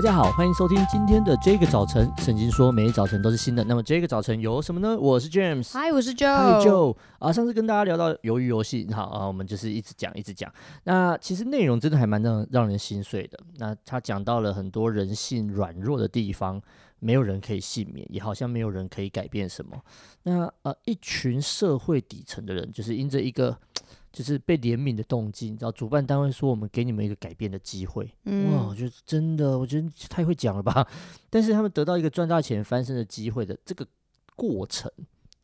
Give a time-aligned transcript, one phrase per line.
[0.00, 2.10] 大家好，欢迎收听今天的这个早晨。
[2.16, 3.62] 圣经说，每一早晨都是新的。
[3.64, 4.98] 那么这个早晨有什么呢？
[4.98, 7.30] 我是 James，嗨，我是 Joe，嗨 Joe 啊。
[7.30, 10.50] 上次跟大家聊到鱿鱼游戏，好啊，我们就是一直讲，一直讲。
[10.84, 13.38] 那其实内容真的还蛮让让人心碎的。
[13.58, 16.58] 那他讲到了很多人性软弱的地方，
[17.00, 19.82] 没有人可以幸免，也好像没有人可以改变什么。
[20.22, 23.58] 那呃，一群社会底层的人，就是因着一个。
[24.12, 30.84] 就是被怜悯的动机，你知道，主办单位说我们给你们一个改变的机会，嗯、哇，我觉得真的，我觉得太会讲了吧。
[31.30, 33.86] 但是他们得到一个赚大钱翻身的机会的这个
[34.34, 34.90] 过程，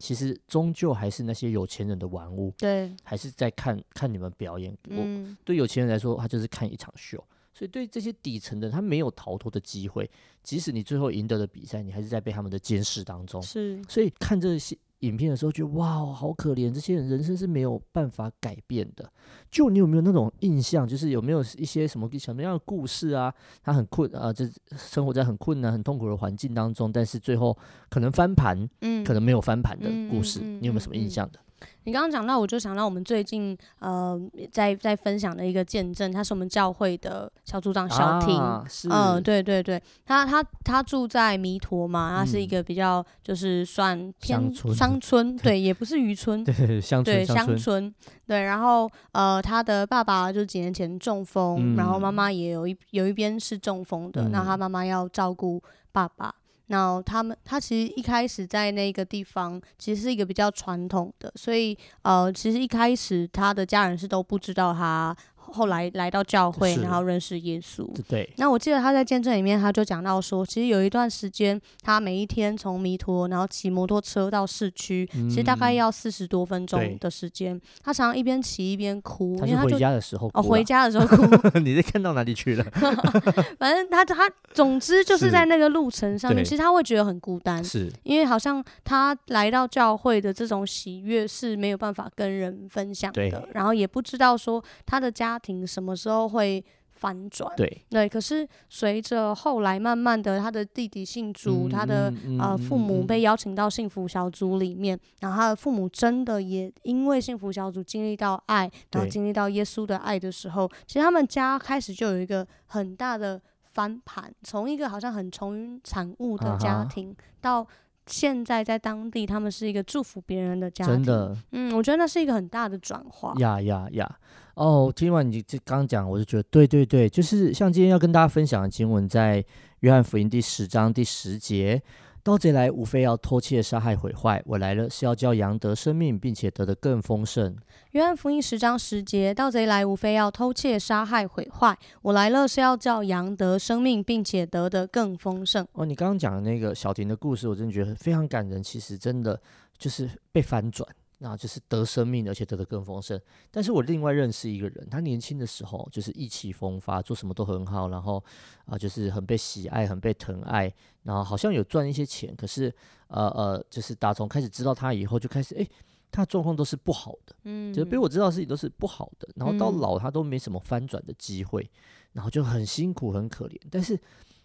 [0.00, 4.76] 其实终究还是那些有钱人的玩物，对，还是在看看你们表演。
[4.88, 7.22] 嗯、我对有钱人来说，他就是看一场秀，
[7.56, 10.10] 所以对这些底层的，他没有逃脱的机会。
[10.42, 13.40] 即使你最后赢得了比赛，你还是在被他们的监视当中。
[13.42, 14.76] 是，所以看这些。
[15.00, 19.08] 影片的时候觉得哇，好可怜，这些人人生是没有办法改变的。
[19.50, 20.88] 就你有没有那种印象？
[20.88, 23.32] 就是有没有一些什么什么样的故事啊？
[23.62, 27.56] 他很困啊，就生活在很困难、很痛苦的环境当中，但是最后
[27.90, 31.38] 可能翻盘，嗯，可能没有翻盘的故事，嗯嗯嗯嗯嗯、你有没有什么印象的？
[31.84, 47.94] 你刚刚讲到，我就想到我们最近呃在在分享的一个见证，他是我们教会的小组长小婷，嗯、啊呃，对对对，他他他住在弥陀嘛，他是一个比较就是算偏乡村，对，也不是渔村， 对乡村，对乡村，
[48.26, 55.62] 对，然后呃他的爸爸就几年前中风，嗯、然后妈妈也有一有一边是中风的，那、嗯、他妈妈要照顾
[55.92, 56.34] 爸爸。
[56.68, 65.16] 那他们，他其实一开始在那个地方，其实是一个比较传统的，所以呃，其实一开始他的家人是都不知道他。
[65.52, 67.86] 后来来到教会，然后认识耶稣。
[68.08, 68.28] 对。
[68.36, 77.60] 那我记得他在见证里面，他就讲到说，其实有一段时间，他每一天从弥陀，然后骑摩托车到市区，嗯、其实大概要四十多分钟的时间。
[77.82, 80.38] 他常常一边骑一边哭，他是回家的时候哭。
[80.38, 81.58] 哦，回家的时候哭。
[81.60, 82.64] 你在看到哪里去了？
[83.58, 95.35] 反正他他总之就是在那个路程上面，其实他会觉得很孤单，是因为好像他来到教会的这种喜悦是没有办法跟人分享的，然后也不知道说他的家。
[95.36, 97.54] 家庭什么时候会反转？
[97.56, 117.66] 对对，可是随着后来慢慢的，他的弟弟信主，嗯、他的、嗯、呃父母被邀请到幸福小组里面，嗯、然后他的父母真的也因为幸福小组经历到爱，然后经历到耶稣的爱的时候，其实他们家开始就有一个很大的翻盘，从一个好像很穷云惨雾的家庭、啊、到。
[118.06, 120.94] 现在在当地，他们是一个祝福别人的家庭。
[120.94, 123.34] 真的，嗯，我觉得那是一个很大的转化。
[123.38, 124.18] 呀呀呀！
[124.54, 129.44] 哦，听完你这刚讲，我就觉得对对对，就是像今天要跟大家分享的经文，在
[129.80, 131.82] 约翰福音第十章第十节。
[132.26, 134.42] 盗贼来，无非要偷窃、杀害、毁坏。
[134.46, 137.56] 我来了，是要叫羊得生命，并且得的更丰盛。
[137.92, 141.78] 约翰福音十章十节：盗贼来，无非要偷窃、杀害、毁坏。
[142.02, 145.64] 我来了，是要叫羊得生命，并且得的更丰盛。
[145.74, 148.60] 哦，你刚刚讲的那个小婷的故事，我真的觉得非常感人。
[148.60, 149.40] 其实真的
[149.78, 150.88] 就是被翻转。
[151.18, 153.18] 那就是得生命，而且得的更丰盛。
[153.50, 158.22] 但是我另外认识一个人，他年轻的时候就是意气风发，做什么都很好，然后
[158.66, 160.70] 啊、呃，就是很被喜爱，很被疼爱，
[161.04, 162.34] 然后好像有赚一些钱。
[162.36, 162.70] 可是
[163.08, 165.66] 呃呃，就是打从开始知道他以后，就开始诶，
[166.10, 169.26] 他状况都是不好的，嗯，就是被我知道的事情都是不好的。
[169.36, 171.66] 然后到老他都没什么翻转的机会，
[172.12, 173.58] 然后就很辛苦很可怜。
[173.70, 173.98] 但是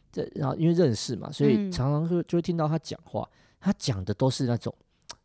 [0.10, 3.30] 这然后因为认识嘛，所以常常就就会听到他讲话，
[3.60, 4.74] 他讲的都是那种。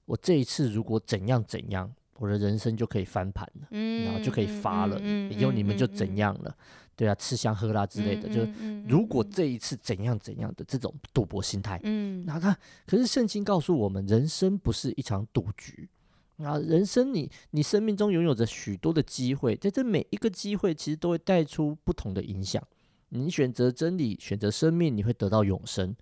[0.06, 4.98] 我这一次如果怎样怎样，我的人生就可以翻盘了，嗯、然后就可以发了，
[5.30, 6.56] 以后你们就怎样了，
[6.96, 12.56] 对啊，吃香喝辣之类的，就是如果这一次怎样怎样的这种赌博心态，嗯，那他
[12.86, 15.88] 可是圣经告诉我们，人生不是一场赌局
[16.38, 22.62] 啊，人生你你生命中拥有着许多的机会，在这每一个机会其实都会带出不同的影响，
[23.10, 25.94] 你选择真理，选择生命，你会得到永生。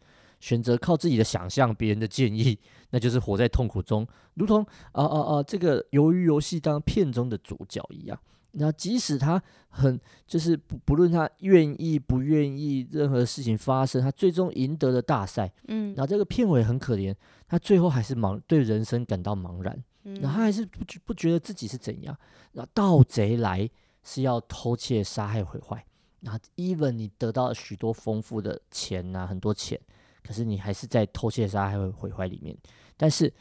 [0.44, 2.58] 选择靠自己的想象，别人的建议，
[2.90, 4.62] 那就是活在痛苦中，如同
[4.92, 8.20] 啊啊啊这个鱿鱼游戏当片中的主角一样。
[8.56, 15.50] 那即使他很就是不不论他愿意不愿意，任何事情发生，他最终赢得了大赛。
[15.68, 17.14] 嗯，然后这个片尾很可怜，
[17.48, 19.82] 他最后还是茫对人生感到茫然。
[20.02, 22.14] 嗯，然后他还是不不觉得自己是怎样。
[22.52, 23.66] 然后盗贼来
[24.02, 25.82] 是要偷窃、杀害、毁坏。
[26.20, 29.80] 然后 even 你得到了许多丰富的钱呐、啊，很多钱。
[30.26, 32.56] 可是你还是在偷窃、杀害、毁坏里面。
[32.96, 33.32] 但是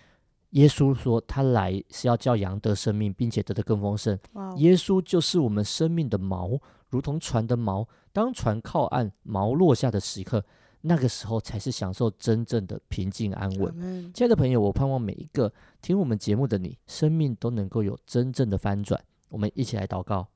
[0.49, 4.19] 耶稣说，他来是要叫羊得生命，并且得的更丰盛。
[4.57, 6.59] 耶稣就是我们生命的锚，
[6.89, 7.87] 如同船的锚。
[8.11, 10.45] 当船靠岸，锚落下的时刻，
[10.81, 14.13] 那个时候才是享受真正的平静安稳。
[14.13, 15.51] 亲爱的朋友，我盼望每一个
[15.81, 19.03] 听我们节目的你，生命都能够有真正的翻转。
[19.29, 20.27] 我们一起来祷告。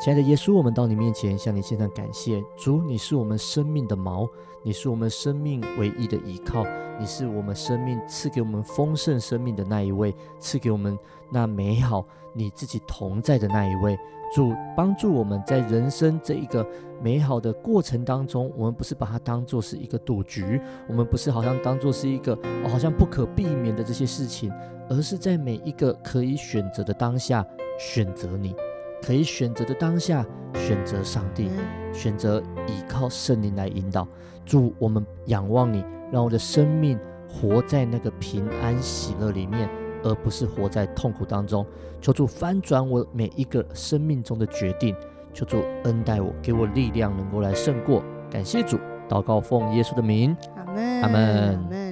[0.00, 2.40] 亲爱的耶稣，我们到你面前向你献上感谢。
[2.56, 4.28] 主，你是我们生命的锚，
[4.62, 6.64] 你是我们生命唯一的依靠，
[7.00, 10.96] 你是我们生命赐给我们丰盛生命的那一位，赐给我们
[11.32, 13.98] 那美好你自己同在的那一位。
[14.32, 16.64] 主，帮助我们在人生这一个
[17.02, 24.52] 美好的过程当中，我们不是把它当做是一个赌局，我们不是好像当做是一个，好像不可避免的这些事情，
[24.88, 27.44] 而是在每一个可以选择的当下
[27.80, 28.54] 选择你。
[29.02, 30.24] 可以选择的当下，
[30.54, 31.50] 选择上帝，
[31.92, 34.06] 选择依靠圣灵来引导。
[34.44, 36.98] 主，我们仰望你，让我的生命
[37.28, 39.68] 活在那个平安喜乐里面，
[40.02, 41.64] 而不是活在痛苦当中。
[42.00, 44.94] 求主翻转我每一个生命中的决定，
[45.32, 48.02] 求主恩待我，给我力量，能够来胜过。
[48.30, 48.78] 感谢主，
[49.08, 51.87] 祷告奉耶稣的名，阿门，阿门。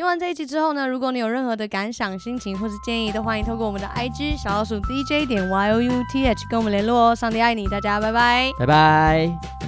[0.00, 7.14] 听完这一集之后呢，如果你有任何的感想、心情或是建议，都欢迎透过我们的 IG 小老鼠 DJ 点 YOUTH 跟我们联络哦。
[7.14, 9.59] 上帝爱你，大家拜拜，拜拜。